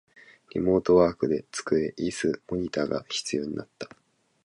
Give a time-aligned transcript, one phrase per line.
[0.55, 3.87] リモートワークで机、イス、モニタが必要になった